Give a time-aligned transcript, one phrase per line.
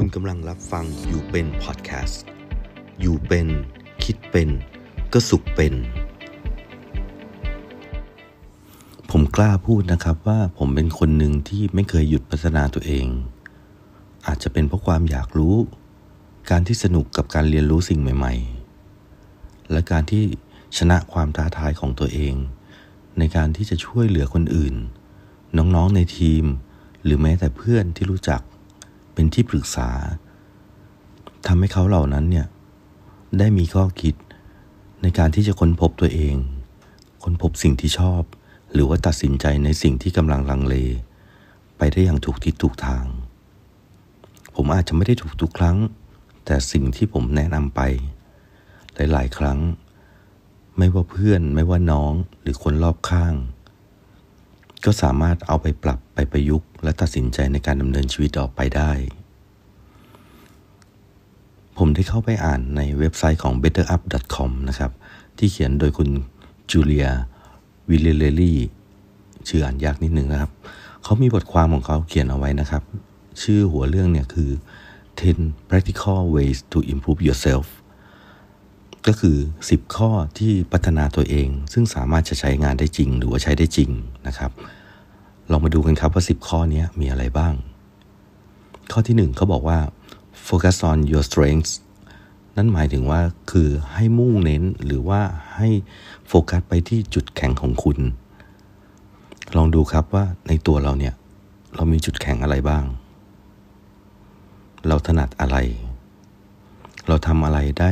[0.00, 2.22] คุณกำลังรับฟังอยู่เป็นพอดแคสต์
[3.00, 3.48] อยู่เป็น
[4.04, 4.48] คิดเป็น
[5.12, 5.74] ก็สุขเป็น
[9.10, 13.06] ผมกล้าพูดนะครับว่าผมเป็นคนหนึ่งที่ไม่เคยหยุดพัฒนาตัวเอง
[14.26, 15.56] อาจจะเป็นเพราะความอยากรู้
[16.50, 18.34] การที่สนุกกับการเรียนรู้สิ่งใหม่
[19.02, 20.22] ๆ และการที่
[20.78, 22.34] ชนะความท้าทายของตัวเอง
[23.18, 24.74] ในการที่จะช่วยเหลือคนอื่น
[25.56, 26.44] น้องๆในทีม
[27.04, 28.42] หรือแม้แต่เพื่อนที่รู้จัก
[29.18, 29.90] เป็นที่ปรึกษา
[31.46, 32.46] ทำให้เขาเหล่านั้นเนี่ย
[33.38, 34.14] ได้มีข้อคิด
[35.02, 36.36] ในการที่จะค้นพบตัวเอง
[37.22, 38.22] ค้นพบสิ่งที่ชอบ
[38.72, 40.74] หรือว่าตัดสินใจในสิ่งที่กำลังลังเล
[41.78, 43.04] ไปได้อย่างถูกทิศถูกทาง
[44.54, 45.78] ผมอาจจะไม่ได้ถูกทุกครั้ง
[46.44, 47.80] แต่สิ่งที่ผมแนะนำไป
[48.94, 49.58] หลาย ๆ ครั้ง
[50.78, 53.34] ไม่ว่าเพื่อนไม่ว่าน้องหรือคนรอบข้าง
[54.84, 58.92] ก็สามารถเอาไปปรับไปประยุกต์ และตัดสินใจในการดำเนินชีวิตต่อไปได้
[61.78, 64.90] ผมได้เข้าไปอ่านในเว็บไซต์ของ betterup.com นะครับ
[65.38, 66.08] ที่เขียนโดยคุณ
[66.70, 67.08] จูเลีย
[67.90, 68.58] วิลเลเลลี่
[69.48, 70.50] ชื่ออ่านยากนิดนึงนะครับ
[71.02, 72.82] เขามีบทความของเขาเขียนเอาไว้นะครับ
[73.42, 74.50] ชื่อหัวเรื่องเนี่ยคือ
[75.30, 77.66] 10 practical ways to improve yourself
[79.06, 79.36] ก็คือ
[79.68, 83.90] 10 ข้อที่พัฒนาตัวเอง ซึ่งสามารถจะใช้งานได้จริง หรือว่าใช้ได้จริง
[84.26, 84.50] นะครับ
[85.50, 87.54] ลองมาดูกันครับว่า 10 ข้อนี้มีอะไรบ้าง
[88.92, 89.78] ข้อที่ 1เขาบอกว่า
[90.48, 91.72] focus on your strengths
[92.56, 95.20] นั่นหมายถึงว่าคือให้มุ่งเน้นหรือว่า
[95.56, 95.68] ให้
[96.26, 97.98] โฟกัสไปที่จุดแข็งของคุณ
[99.56, 101.14] ลองดูครับว่าในตัวเราเนี่ย
[101.74, 102.84] เรามีจุดแข็งอะไรบ้าง
[104.86, 105.56] เราถนัดอะไร
[107.08, 107.90] เราทำอะไรได้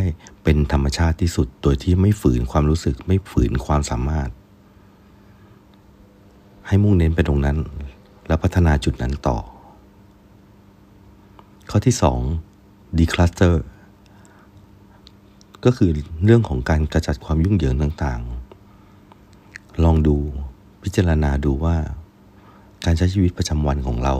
[0.48, 4.30] เป็นธรรมชาติที่สุด โดยที่ไม่ฝืนความรู้สึกไม่ฝืนความสามารถ
[6.66, 7.56] ให้มุ่งเน้นไปตรงนั้น
[8.26, 9.38] แล้วพัฒนาจุดนั้นต่อ
[11.70, 11.94] ข้อที่
[12.46, 13.54] 2 declutter
[15.64, 15.90] ก็คือ
[16.24, 20.16] เรื่องของการกระจัดความยุ่งเหยิงต่างๆ ลองดู
[20.82, 21.76] พิจารณาดูว่า
[22.84, 24.14] การใช้ชีวิตประจำวันของเรา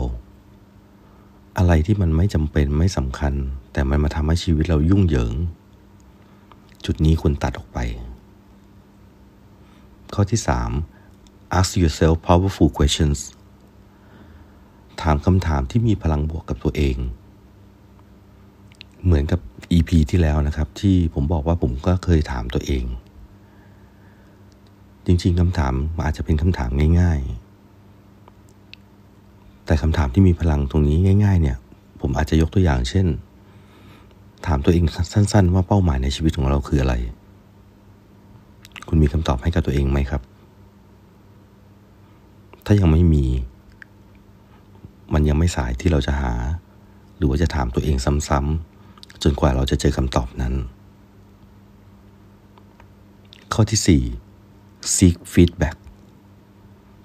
[1.57, 3.33] อะไรที่มันไม่จำเป็นไม่สำคัญ
[3.73, 5.33] แต่มันมาทำให้ชีวิตเรายุ่งเหยิง
[6.89, 7.79] จุดนี้ควรตัดออกไป
[10.13, 10.39] ข้อที่
[10.97, 13.19] 3 ask yourself powerful questions
[15.01, 16.97] ถามคำถามที่มีพลังบวกกับตัวเอง
[19.03, 19.39] เหมือนกับ
[19.71, 22.83] EP ที่แล้วนะครับ ที่ผมบอกว่าผมก็เคยถามตัวเอง
[25.05, 25.73] จริงๆคำถาม
[26.05, 26.69] อาจจะเป็นคำถาม
[26.99, 27.19] ง่าย
[28.87, 31.57] ๆ แต่คำถามที่มีพลังตรงนี้ง่าย ๆ เนี่ย
[32.01, 33.07] ผมอาจจะยกตัวอย่างเช่น
[34.45, 34.83] ถามตัวเอง
[35.13, 36.95] สั้น ๆ ว่าเป้าหมายในชีวิตของเราคืออะไร
[38.87, 40.21] คุณมีคำตอบให้กับตัวเองไหมครับ
[42.65, 43.25] ถ้ายังไม่มี
[45.13, 46.33] มันยังไม่สายที่เราจะหา
[47.17, 50.53] หรือว่าจะถามตัวเองซ้ำๆจนกว่าเราจะเจอคำตอบนั้น
[53.53, 54.01] ข้อที่
[54.35, 55.75] 4 seek feedback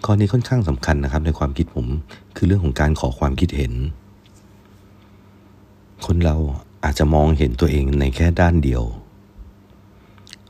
[0.05, 1.87] ข้อนี้ค่อนข้างสำคัญนะครับในความคิดผม
[2.37, 3.73] คือเรื่องของการขอความคิดเห็น
[6.07, 6.37] คนเรา
[6.85, 8.85] อาจจะมองเห็นตัวเองในแค่ด้านเดียว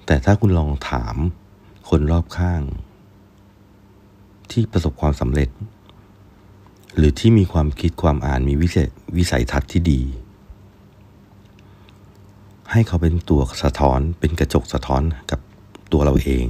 [0.07, 1.17] แต่ถ้าคุณลองถาม
[1.89, 2.63] คนรอบข้าง
[4.51, 5.51] ที่ประสบความสำเร็จ
[6.97, 10.03] หรือที่มีความคิดความอ่านมีวิสัยวิสัยทัศน์ที่ดี
[12.71, 15.41] ให้เขาเป็นตัวสะท้อนเป็นกระจกสะท้อนกับ
[15.93, 16.47] ตัวเราเอง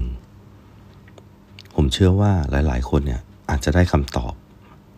[1.74, 4.34] ผมเชื่อว่าหลาย ๆ คนเนี่ยอาจจะได้คำตอบ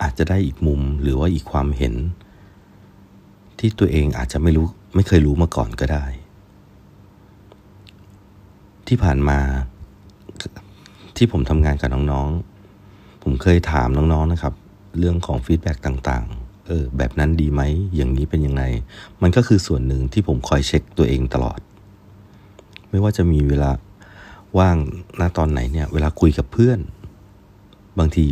[0.03, 1.95] อาจจะได้อีกมุมหรือว่าอีกความเห็น
[3.59, 6.05] ที่ตัวเองอาจจะไม่รู้ไม่เคยรู้มาก่อนก็ได้
[8.89, 9.39] ที่ผ่านมา
[11.17, 14.55] ที่ผมทำงานกับน้องๆ ผมเคยถามน้องๆนะครับ
[14.99, 17.63] เรื่องของ feedback ต่างๆ เออ แบบนั้นดีไหม
[17.95, 18.63] อย่างนี้เป็นยังไง
[19.23, 21.61] มันก็คือส่วนหนึ่งที่ผมคอยเช็คตัวเองตลอด
[22.91, 23.71] ไม่ว่าจะมีเวลา
[24.59, 24.77] ว่าง
[25.21, 26.79] ณตอนไหนเนี่ย เวลาคุยกับเพื่อน
[27.99, 28.27] บางที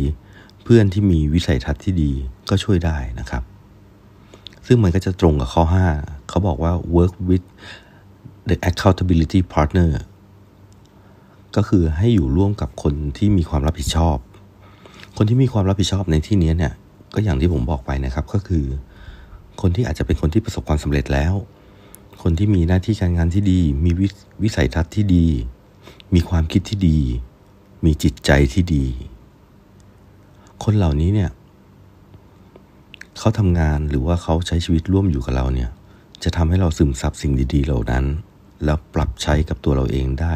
[0.63, 2.11] เพื่อนที่มีวิสัยทัศน์ที่ดี
[2.49, 3.43] ก็ช่วยได้นะครับ
[4.67, 5.63] ซึ่งมันก็จะตรงกับข้อ
[5.97, 7.45] 5 เขาบอกว่า work with
[8.49, 9.91] the accountability partner
[11.55, 14.17] ก็คือให้อยู่ร่วมกับคนที่มีความรับผิดชอบ
[15.17, 16.73] คนที่มีความรับผิดชอบในที่นี้เนี่ย
[17.13, 18.65] ก็อย่างที่ผมบอกไปนะครับ ก็คือ
[19.61, 21.33] คนที่อาจจะเป็นคนที่ประสบความสำเร็จแล้ว
[22.21, 24.01] คนที่มีหน้าที่การงานที่ดี มีว
[24.43, 25.27] วิสัยทัศน์ที่ดี
[26.13, 26.99] มีความคิดที่ดี
[27.85, 28.85] มีจิตใจที่ดี
[30.63, 31.29] คนเหล่านี้เนี่ย
[33.19, 35.69] เขาทำงานหรือว่าเขาใช้ชีวิตร่วมอยู่กับเราเนี่ย
[36.23, 38.05] จะทำให้เราซึมซับสิ่งดี ๆ เหล่านั้น
[38.65, 40.35] แล้วปรับใช้กับตัวเราเองได้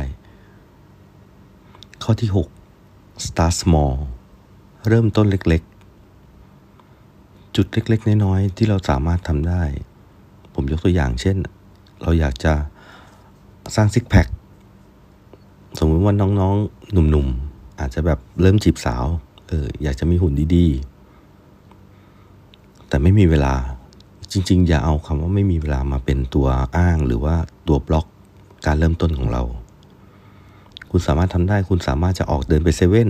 [2.03, 3.95] ข้อที่ 6 start small
[4.88, 5.62] เริ่มต้นเล็ก
[6.59, 9.63] ๆ จุดเล็ก ๆ น้อยๆที่เราสามารถทำได้
[10.53, 11.35] ผมยกตัวอย่างเช่น
[12.01, 12.53] เราอยากจะ
[13.75, 14.27] สร้างซิกแพค
[15.80, 19.06] สมมติว่าน้องๆ หนุ่มๆ อาจจะแบบเริ่มจีบสาว
[19.47, 20.96] เออ อยากจะมีหุ่นดี ๆ
[22.87, 23.53] แต่ไม่มีเวลา
[24.31, 26.47] จริง ๆ อย่าเอาคำว่าไม่มีเวลามาเป็นตัว
[26.77, 27.35] อ้างหรือว่า
[27.67, 28.05] ตัวบล็อก
[28.65, 29.43] การเริ่มต้นของเรา
[30.91, 33.09] คุณสามารถทำได้คุณสามารถจะออกเดินไปเซเว่น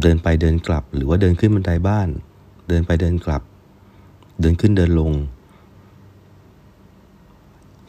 [0.00, 2.08] เดินไปเดินกลับ หรือว่าเดินขึ้นบันไดบ้าน
[2.68, 3.42] เดินไปเดินกลับ
[4.40, 5.12] เดินขึ้นเดินลง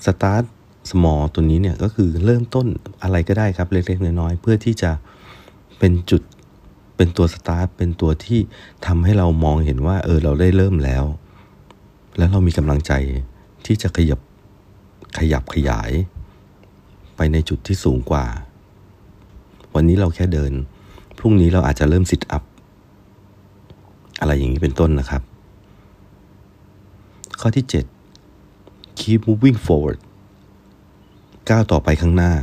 [0.06, 0.44] start
[0.89, 2.67] small ตัวนี้เนี่ยก็คือเริ่มต้น
[3.03, 4.91] อะไรก็ได้ครับเล็กๆน้อยๆเพื่อที่จะ
[5.79, 6.21] เป็นจุด
[7.01, 8.39] เป็นตัวสตาร์ทเป็นตัวที่
[8.85, 11.03] ทำให้เรามองเห็นว่า เออเราได้เริ่มแล้ว
[12.17, 12.91] แล้วเรามีกำลังใจ
[13.65, 14.19] ที่จะขยับ
[15.17, 15.91] ขยับขยาย
[17.15, 18.25] ไปในจุดที่สูงกว่า
[19.75, 20.51] วันนี้เราแค่เดิน
[21.17, 22.43] พรุ่งนี้เราอาจจะเริ่มซิทอัพ
[24.19, 25.21] อะไรอย่างนี้เป็นต้นนะครับ
[27.39, 27.65] ข้อที่
[28.31, 29.99] 7 keep moving forward
[31.49, 32.33] ก้าวต่อไปข้างหน้า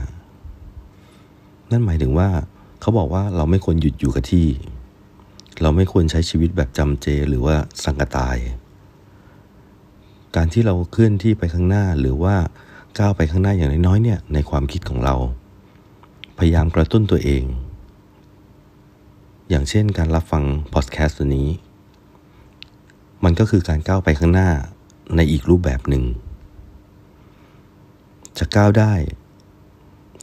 [1.71, 2.29] นั่นหมายถึงว่า
[2.81, 4.47] เขาบอกว่าเราไม่ควรหยุดอยู่กับที่
[5.63, 8.37] เราไม่ควรใช้ชีวิตแบบจำเจหรือว่าสังกตาย
[10.37, 12.37] การที่เราเคลื่อนที่ไปข้างหน้าหรือว่า
[12.99, 15.15] ก้าวไปข้างหน้าอย่างน้อยๆเนี่ยในความคิดของเรา
[16.39, 17.45] พยายามกระตุ้นตัวเอง
[19.49, 20.45] อย่างเช่นการรับฟัง
[20.75, 21.49] พอดแคสต์ตัวนี้
[23.25, 24.51] มันก็คือการก้าวไปข้างหน้า
[25.17, 26.05] ในอีกรูปแบบหนึ่ง
[28.39, 28.93] จะก้าวได้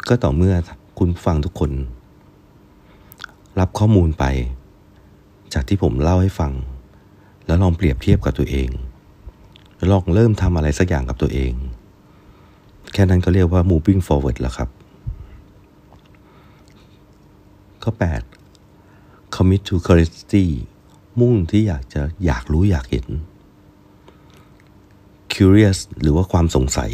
[0.08, 0.56] ก็ต่อเมื่อ
[1.00, 1.72] คุณฟังทุกคน
[3.60, 4.26] รับข้อมูลไป
[5.54, 6.54] จากที่ผมเล่าให้ฟัง
[7.46, 8.70] แล้วลองเปรียบเทียบกับตัวเอง
[9.76, 11.54] แล้วลองเริ่มทำอะไรสักอย่างกับตัวเอง
[12.94, 14.70] แค่นั้นก็เรียกว่า moving forward แล้วครับ
[17.84, 17.92] ข้อ
[18.64, 20.46] 8 commit to curiosity
[21.20, 23.08] มุ่งที่อยากจะอยากรู้อยากเห็น
[25.34, 26.92] curious หรือว่าความสงสัย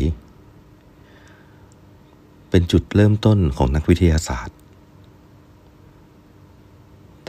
[2.49, 4.57] เป็นจุดเริ่มต้นของนักวิทยาศาสตร์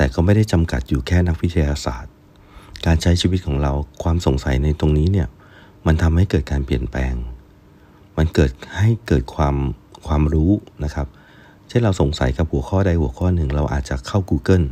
[0.00, 2.12] แต่ก็ไม่ได้จำกัดอยู่แค่นักวิทยาศาสตร์
[2.87, 5.29] การใช้ชีวิตของเราความสงสัยในตรงนี้เนี่ย
[5.87, 7.14] มันทำให้เกิดการเปลี่ยนแปลง
[8.17, 9.56] มันเกิดให้เกิดความ
[10.06, 10.52] ความรู้
[10.85, 11.06] นะครับ
[11.69, 14.67] เช่นเราสงสัยกับหัวข้อใดหัวข้อหนึ่ง เราอาจจะเข้า Google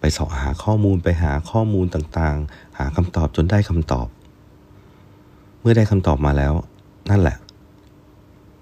[0.00, 4.08] ไปสอบหาข้อมูลไปหาข้อมูลต่างๆ หาคำตอบจนได้คำตอบ
[5.60, 6.52] เมื่อได้คำตอบมาแล้ว
[7.10, 7.36] นั่นแหละ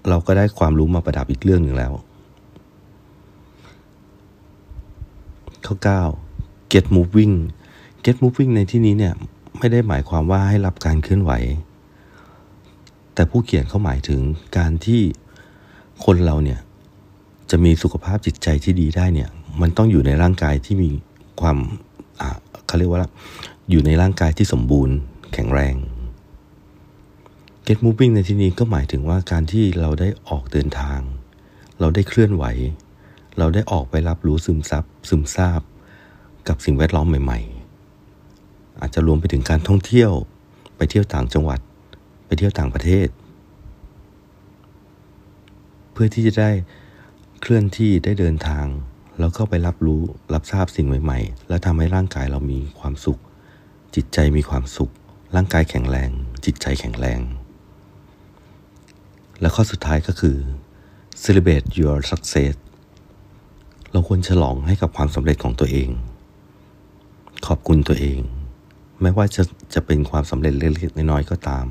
[0.09, 1.93] เราก็ได้ความรู้มาประดับอีกเรื่องหนึ่งแล้ว
[5.67, 5.75] ข้อ
[6.23, 7.35] 9 get moving
[8.05, 9.13] get moving ในที่นี้เนี่ย
[9.57, 11.31] ไม่ได้หมายความว่าให้รับการเคลื่อนไหว
[13.13, 14.21] แต่ผู้เขียนเขาหมายถึง
[14.57, 15.01] การที่
[16.05, 16.59] คนเราเนี่ย
[17.51, 19.29] จะมีสุขภาพจิตใจที่ดีได้เนี่ย
[19.61, 20.89] มันต้องอยู่ในร่างกายที่มี
[21.41, 21.57] ความ
[22.67, 22.99] เขาเรียกว่า
[23.69, 24.95] อยู่ในร่างกายที่สมบูรณ์
[25.33, 25.75] แข็งแรง
[27.67, 30.99] get moving ในที่นี้ก็หมายถึงว่าการที่เราได้ออกเดินทาง
[31.79, 32.43] เราได้เคลื่อนไหว
[33.37, 35.61] เราได้ออกไปรับรู้ซึมซับซึมซาบ
[36.47, 37.39] กับสิ่งแวดล้อมใหม่
[38.09, 40.11] ๆ อาจจะรวมไปถึงการท่องเที่ยว
[40.77, 41.59] ไปเที่ยวต่างจังหวัด
[42.25, 43.07] ไปเที่ยวต่างประเทศ
[45.91, 46.51] เพื่อที่จะได้
[47.41, 48.65] เคลื่อนที่ได้เดินทาง
[49.19, 50.01] แล้วก็ไปรับรู้
[50.33, 53.19] รับทราบสิ่งใหม่ ๆ และทำให้ร่างกายเรามีความสุข
[53.95, 54.91] จิตใจมีความสุข
[55.35, 56.09] ร่างกายแข็งแรง
[56.45, 57.21] จิตใจแข็งแรง
[59.41, 60.37] และข้อสุดท้ายก็คือ
[61.23, 62.55] celebrate your success
[63.95, 65.89] เราควรฉลองให้กับความสำเร็จของตัวเอง
[67.47, 68.19] ขอบคุณตัวเอง
[69.01, 71.67] ไม่ว่าจะจะเป็นความสำเร็จเล็กๆน้อยๆก็ตาม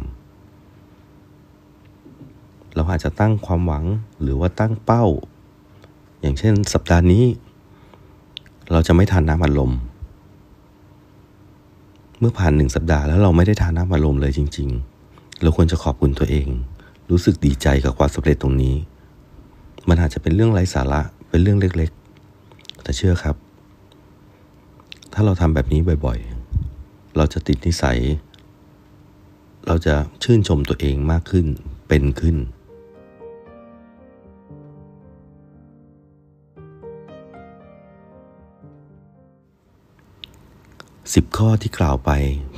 [2.74, 3.84] เราอาจจะตั้งความหวัง
[4.22, 5.04] หรือว่าตั้งเป้า
[6.20, 7.24] อย่างเช่น สัปดาห์นี้
[8.72, 9.72] เราจะไม่ทานน้ำอัดลม
[12.18, 14.68] เมื่อผ่านหนึ่งสัปดาห์แล้วเราไม่ได้ทานน้ำอัดลมเลยจริง
[15.06, 16.46] ๆ เราควรจะขอบคุณตัวเอง
[17.10, 18.74] รู้สึกดีใจกับความสำเร็จตรงนี้
[19.88, 21.00] มันอาจจะเป็นเรื่องไร้สาระ
[21.30, 22.03] เป็นเรื่องเล็กๆ
[22.84, 23.36] แต่เชื่อครับ
[25.12, 27.98] ถ้าเราทำแบบนี้บ่อยๆ เราจะติดนิสัย
[29.66, 31.46] เราจะชื่นชมตัวเองมากขึ้น
[31.88, 32.36] เป็นขึ้น
[41.14, 42.10] สิบข้อที่กล่าวไป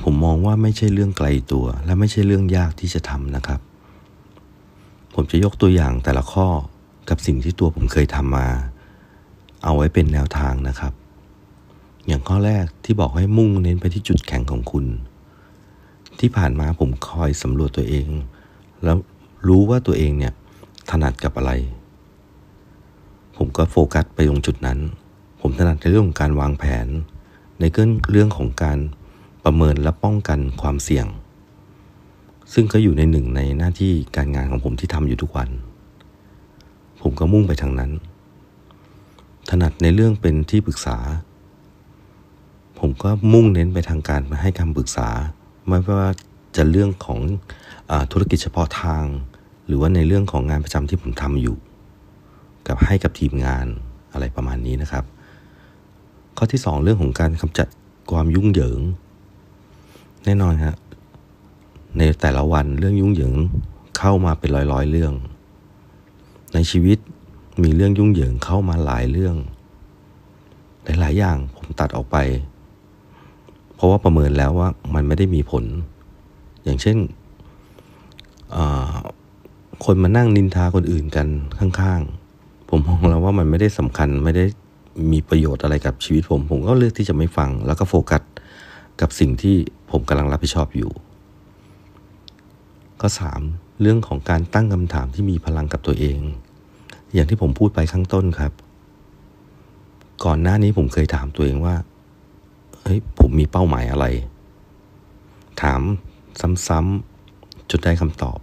[0.03, 3.59] ผมมองว่าไม่ใช่เรื่องไกลตัว และไม่ใช่เรื่องยากที่จะทำนะครับ
[5.13, 6.47] ผมจะยกตัวอย่างแต่ละข้อ
[7.09, 8.47] กับสิ่งที่ตัวผมเคยทำมา
[9.63, 10.93] เอาไว้เป็นแนวทางนะครับ
[12.07, 14.85] อย่างข้อแรกที่บอกให้มุ่งเน้นไปที่จุดแข็งของคุณ
[16.19, 18.07] ที่ผ่านมาผมคอยสำรวจตัวเอง
[18.83, 18.97] แล้ว
[19.47, 20.33] รู้ว่าตัวเองเนี่ย
[20.89, 21.51] ถนัดกับอะไร
[23.37, 24.79] ผมก็โฟกัสไปตรงจุดนั้น
[25.41, 26.87] ผมถนัดในเรื่องของการวางแผน
[27.59, 27.63] ใน
[28.11, 28.79] เรื่องของการ
[29.43, 31.07] ประเมินและป้องกันความเสี่ยง
[32.53, 35.49] ซึ่งก็อยู่ในหนึ่งในหน้าที่การงานของผมที่ทำอยู่ทุกวัน
[37.01, 37.91] ผมก็มุ่งไปทางนั้น
[39.61, 40.97] นัดในเรื่องเป็นที่ปรึกษา
[42.79, 45.09] ผมก็มุ่งเน้นไปทางการมาให้คำปรึกษา
[45.67, 46.11] ไม่ว่า
[46.55, 47.19] จะเรื่องของ
[47.91, 49.05] อธุรกิจเฉพาะทาง
[49.67, 51.57] หรือว่าในเรื่องของงานประจำที่ผมทำอยู่
[52.67, 53.65] กับให้กับทีมงาน
[54.13, 55.03] อะไรประมาณนี้นะครับ
[56.37, 57.67] ข้อที่สองเรื่องของการกำจัด
[58.11, 58.79] ความยุ่งเหยิง
[60.25, 60.75] แน่นอนฮะ
[61.97, 63.33] ในแต่ละวันเรื่องยุ่งเหยิง
[63.97, 65.13] เข้ามาเป็นร้อยๆเรื่อง
[66.53, 66.97] ในชีวิต
[67.63, 69.35] มีเรื่องยุ่งเหยิงเข้ามาหลายเรื่อง
[70.85, 72.17] หลายๆอย่างผมตัดออกไป
[73.75, 75.63] เพราะว่าประเมินแล้วว่ามันไม่ได้มีผล
[76.63, 76.97] อย่างเช่น
[79.85, 84.45] คนมานั่งนินทาคนอื่นกันข้างๆ ผมมองแล้วว่ามันไม่ได้สำคัญไม่ได้
[85.11, 88.21] มีประโยชน์อะไรกับชีวิตผม ผมก็เลือกที่จะไม่ฟัง แล้วก็โฟกัส
[89.01, 89.55] กับสิ่งที่
[89.91, 90.91] ผมกำลังรับผิดชอบอยู่
[93.01, 93.09] ข้อ
[93.45, 96.19] 3เรื่องของการตั้งคำถามที่มีพลังกับตัวเอง
[97.13, 98.51] อย่างที่ผมพูดไปข้างต้นครับ
[100.25, 101.75] ก่อนหน้านี้ผมเคยถามตัวเองว่า
[102.81, 104.05] เฮ้ย ผมมีเป้าหมายอะไร
[105.61, 105.81] ถาม
[106.67, 108.39] ซ้ำๆจนได้คำตอบ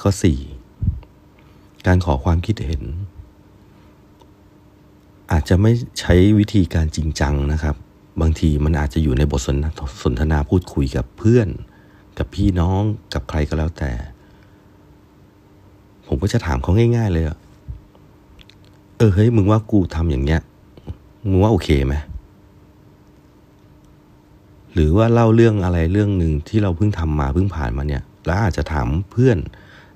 [0.00, 0.10] ข้อ
[0.98, 2.82] 4 การขอความคิดเห็น
[5.32, 7.76] อาจจะไม่ใช้วิธีการจริงจังนะครับ
[8.20, 9.40] บางทีมันอาจจะอยู่ในบท
[10.02, 11.48] สนทนาพูดคุยกับเพื่อน
[12.18, 12.82] กับพี่น้อง
[13.14, 13.92] กับใครก็แล้วแต่
[16.12, 17.36] ผมก็จะถามเขาง่าย ๆ เลยอะ
[18.98, 20.40] เออเฮ้ยมึงว่ากูทำอย่างเงี้ย
[21.30, 21.94] มึงว่าโอเคไหม
[24.74, 29.38] หรือว่าเล่าเรื่องอะไรเรื่องหนึ่งที่เราเพิ่งทำมาเพิ่งผ่านมาเนี่ย แล้วอาจจะถามเพื่อน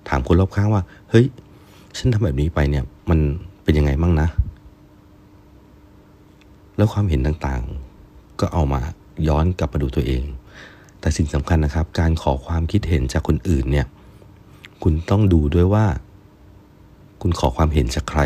[0.08, 1.26] ถามคนรอบข้างว่า เฮ้ย
[1.98, 3.18] ฉันทำแบบนี้ไปเนี่ย มัน
[3.62, 4.28] เป็นยังไงบ้างนะ
[6.76, 8.80] แล้วความเห็นต่างๆ ก็เอามา
[9.28, 10.24] ย้อนกลับมาดูตัวเอง
[11.00, 13.86] แต่สิ่งสำคัญนะครับ การขอความคิดเห็นจากคนอื่นเนี่ย
[14.88, 15.86] คุณต้องดูด้วยว่า
[17.20, 18.20] คุณขอความเห็นจากใคร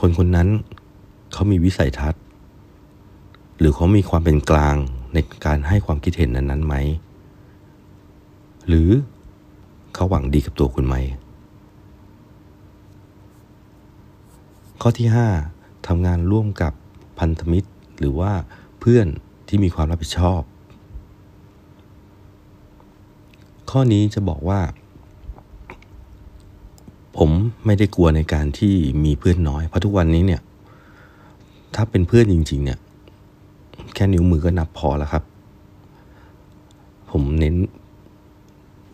[0.00, 0.48] คนคนนั้น
[1.32, 2.22] เขามีวิสัยทัศน์
[3.58, 4.76] หรือเขามีความเป็นกลาง
[5.14, 6.74] ในการให้ความคิดเห็นนั้นๆไหม
[8.66, 8.88] หรือ
[9.94, 10.96] เขาหวังดีกับตัวคุณไหม
[14.80, 15.08] ข้อที่
[15.46, 16.72] 5ทำงานร่วมกับ
[17.18, 18.32] พันธมิตรหรือว่า
[18.80, 19.06] เพื่อน
[19.48, 20.40] ที่มีความรับผิดชอบ
[23.70, 24.60] ข้อนี้จะบอกว่า
[27.18, 27.30] ผม
[27.66, 28.74] ไม่ได้กลัวในการที่
[29.04, 30.40] มีเพื่อนน้อย เพราะทุกวันนี้เนี่ย
[31.74, 32.78] ถ้าเป็นเพื่อนจริง ๆ เนี่ย
[33.94, 35.22] แค่นิ้วมือก็นับพอแล้วครับ
[37.10, 37.54] ผมเน้น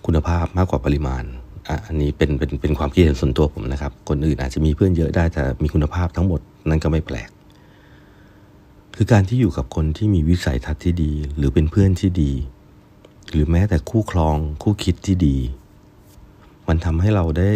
[0.07, 1.25] คุณภาพมากกว่าปริมาณ
[1.87, 7.31] อันนี้เป็นเป็นเป็นความคิดเห็นส่วนตัวผมนะครับ คนอื่นอาจจะมีเพื่อนเยอะได้แต่มีคุณภาพทั้งหมดนั่นก็ไม่แปลก
[8.97, 12.33] คือการที่อยู่กับคนที่มีวิสัยทัศน์ที่ดี หรือเป็นเพื่อนที่ดี
[13.31, 15.39] หรือแม้แต่คู่ครองคู่คิดที่ดี
[16.69, 17.49] มันทำให้เราได้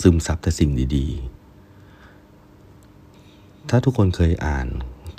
[0.00, 4.66] ซึมซับแต่สิ่งดีๆ ถ้าทุกคนเคยอ่าน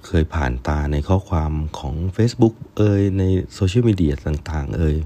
[0.07, 4.97] เคยผ่านตาในข้อความของ Facebook เอ่ยในโซเชียลมีเดียต่าง ๆ เอ่ย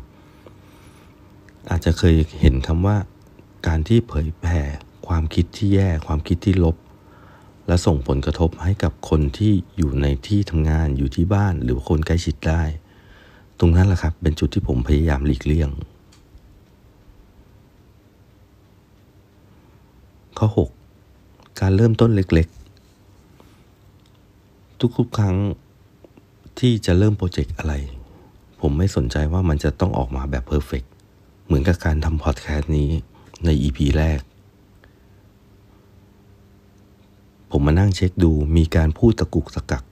[1.70, 2.98] อาจจะเคยเห็นคำว่า
[3.68, 4.62] การที่เผยแผ่
[5.08, 6.75] ความคิดที่แย่ความคิดที่ลบ
[7.68, 12.63] และส่งผลกระทบให้กับคนที่อยู่ในที่ทำงานอยู่ที่บ้านหรือคนใกล้ชิดได้
[13.60, 15.69] ตรงนั้นแหละครับ เป็นจุดที่ผมพยายามหลีกเลี่ยง
[20.38, 20.69] ข้อ 6
[21.60, 22.57] การเริ่มต้นเล็กๆ
[24.98, 25.38] ทุกๆครั้ง
[26.60, 27.74] ที่จะเริ่มโปรเจกต์อะไร
[28.62, 30.84] ผมไม่สนใจว่ามันจะต้องออกมาแบบ perfect
[31.45, 32.89] เหมือนกับการทำพอดแคสต์นี้
[33.45, 34.22] ใน EP แรก
[37.51, 39.83] ผมมานั่งเช็คดูมีการพูดตะกุกตะกัก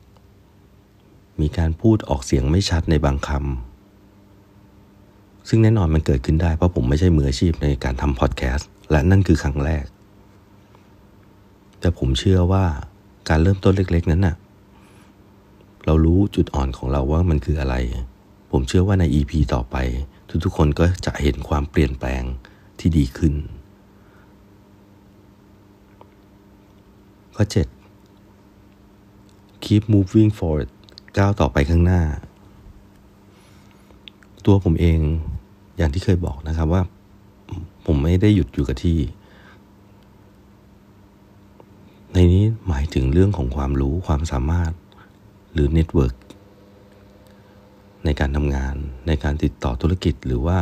[1.42, 3.50] มีการพูดออกเสียงไม่ชัดในบางคำ
[5.50, 9.86] ซึ่งแน่นอนมันเกิดขึ้นได้เพราะผมไม่ใช่มืออาชีพในการทำพอดแคสต์และนั่นคือครั้งแรก
[11.80, 12.66] แต่ผมเชื่อว่า
[13.30, 14.36] การเริ่มต้นเล็ก ๆ นั้นน่ะ
[15.86, 17.76] เรารู้จุดอ่อนของเราว่ามันคืออะไร
[18.52, 19.76] ผมเชื่อว่าใน EP ต่อไป
[20.44, 22.24] ทุกๆคนก็จะเห็นความเปลี่ยนแปลง
[22.80, 23.34] ที่ดีขึ้น
[27.36, 27.44] ข้อ
[28.16, 30.70] 7 keep moving forward
[31.18, 32.02] ก้าวต่อไปข้างหน้า
[34.46, 35.00] ตัวผมเอง
[35.78, 36.82] อย่างที่เคยบอกนะครับว่า
[37.86, 39.00] ผมไม่ได้หยุดอยู่กับที่
[42.14, 44.72] ในนี้หมายถึงเรื่องของความรู้ความสามารถ
[45.54, 46.16] หรือ network
[48.06, 48.76] ในการทำงาน
[49.08, 50.58] ในการติดต่อธุรกิจหรือว่า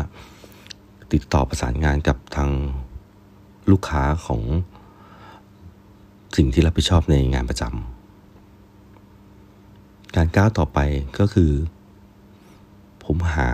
[1.13, 2.49] ติดต่อประสานงานกับทาง
[3.71, 4.41] ลูกค้าของ
[6.37, 7.98] สิ่งที่รับผิดชอบในงานประจำ
[10.15, 10.79] การก้าวต่อไป
[11.19, 11.51] ก็คือ
[13.05, 13.49] ผมหา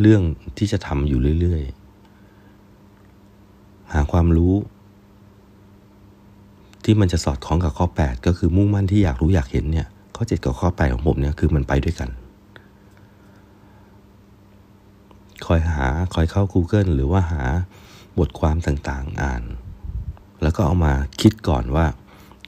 [0.00, 0.22] เรื่อง
[0.58, 4.54] ที่จะทำอยู่เรื่อยๆ หาความรู้
[6.84, 12.10] ที่มันจะสอดคล้องกับข้อ 8 ก็คือมุ่งมั่นที่อยากรู้อยากเห็นเนี่ย ข้อ 7 กับข้อ 8 ของผมเนี่ยคือมันไปด้วยกัน
[15.46, 17.42] คอยหาคอยเข้า Google หรือว่าหา
[18.18, 19.42] บทความต่างๆอ่าน
[20.42, 21.86] แล้วก็เอามาคิดก่อนว่า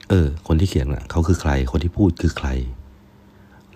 [0.09, 2.49] เออ คนที่เขียนเขาคือใคร คนที่พูดคือใคร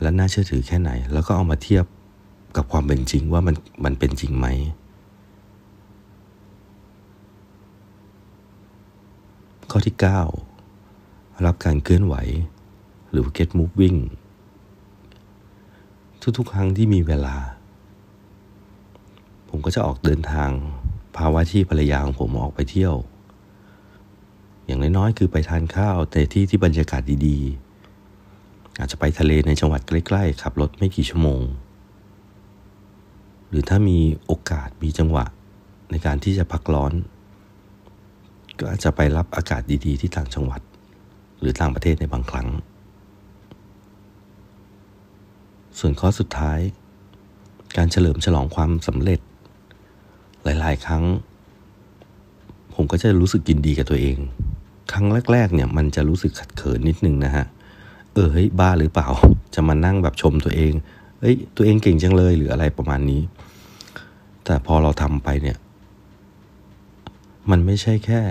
[0.01, 1.85] และน่าเชื่อถือแค่ไหน แล้วก็เอามาเทียบ
[2.55, 4.47] กับความเป็นจริงว่ามันมันเป็นจริงไหม
[9.71, 9.95] ข้อที่
[10.69, 12.15] 9 รับการเคลื่อนไหว
[13.09, 13.99] หรือ get moving
[16.37, 17.35] ทุกๆ ครั้งที่มีเวลา
[19.49, 20.51] ผมก็จะออกเดินทาง
[21.15, 22.95] พาว่าที่ภรรยาของผมออกไปเที่ยว
[24.65, 27.64] อย่างน้อยๆ คือไปทานข้าวแต่ที่ที่บรรยากาศดีๆ
[28.79, 31.41] อาจจะไปทะเลในจังหวัดใกล้ๆขับรถไม่กี่ชั่วโมง
[33.49, 35.25] หรือถ้ามีโอกาสมีจังหวะ
[35.91, 36.93] ในการที่จะพักร้อน
[38.59, 40.61] ก็อาจจะไปรับอากาศดีๆ ที่ต่างจังหวัด
[41.39, 42.47] หรือต่างประเทศในบางครั้ง
[45.79, 46.59] ส่วนข้อสุดท้าย
[47.77, 49.19] การเฉลิมฉลองความสำเร็จ
[50.43, 51.03] หลายๆ ครั้ง
[52.73, 54.17] ผมก็จะรู้สึกยินดีกับตัวเอง
[54.91, 57.45] ครั้งแรก ๆ เนี่ยมันจะรู้สึกขัดเขินนิดนึงนะฮะ
[58.15, 59.09] เออเฮ้ยบ้าหรือเปล่า
[59.53, 60.73] จะมานั่งแบบชมตัวเอง
[61.21, 63.21] เอ้ยตัวเองเก่งจังเลยหรืออะไรประมาณนี้
[64.45, 65.57] แต่พอเราทำไปเนี่ย
[67.49, 68.21] มันไม่ใช่แค่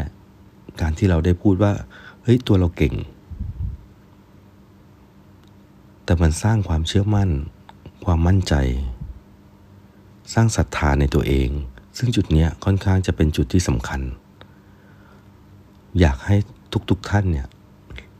[0.80, 1.72] การที่เราได้พูดว่า
[2.22, 2.94] เฮ้ยตัวเราเก่ง
[6.04, 7.30] แต่มันสร้างความเชื่อมั่น
[8.04, 8.54] ความมั่นใจ
[10.34, 11.48] สร้างศรัทธาในตัวเอง
[11.98, 14.00] ซึ่งจุดนี้ค่อนข้างจะเป็นจุดที่สำคัญ
[16.00, 16.36] อยากให้
[16.90, 17.46] ทุกๆทท่านเนี่ย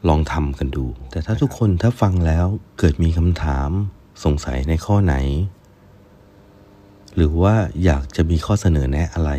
[0.09, 2.47] ลองทำกันดู แต่ถ้าทุกคนถ้าฟังแล้ว
[2.79, 3.71] เกิดมีคำถาม
[4.25, 5.15] สงสัยในข้อไหน
[7.17, 9.33] หรือว่าอยากจะมีข้อเสนอแนะอะไร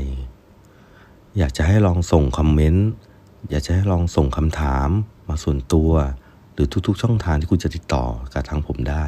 [1.37, 2.87] อยากจะให้ลองส่งคอมเมนต์
[3.49, 4.89] อยากจะให้ลองส่งคำถาม
[5.29, 5.91] มาส่วนตัว
[6.53, 9.05] หรือทุกๆ ช่องทางที่คุณจะติดต่อกับทางผมได้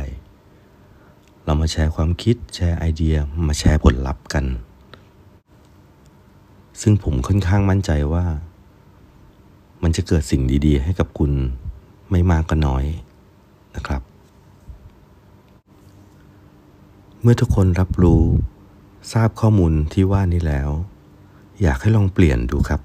[1.45, 3.15] เรามาแชร์ความคิดแชร์ไอเดีย
[3.47, 4.45] มาแชร์ผลลัพธ์กัน
[6.81, 8.25] ซึ่งผมค่อนข้างมั่นใจว่า
[9.83, 11.31] มันจะเกิดสิ่งดีๆ ให้กับคุณ
[12.11, 12.85] ไม่มากก็น้อย
[13.75, 14.01] นะครับ
[17.21, 18.23] เมื่อทุกคนรับรู้
[19.11, 20.69] ทราบข้อมูลที่ว่านี้แล้ว
[21.61, 22.81] อยากให้ลองเปลี่ยนดูครับ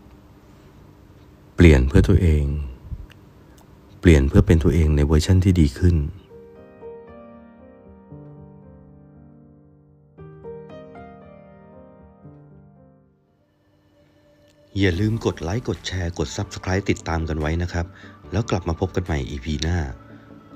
[1.57, 2.45] เปลี่ยนเพื่อตัวเอง
[4.01, 5.97] เปลี่ยนเพื่อเป็นตัวเองในเวอร์ชั่นที่ดีขึ้น
[14.79, 17.87] อย่าลืมกดไลค์กดแชร์กด Subscribe ติดตามกันไว้นะครับ
[18.33, 19.79] แล้วกลับมาพบกันใหม่ EP หน้า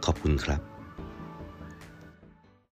[0.04, 0.75] ขอบคุณครับ